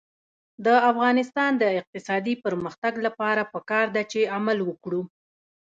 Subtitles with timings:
[0.65, 5.01] د افغانستان د اقتصادي پرمختګ لپاره پکار ده چې عمل وکړو.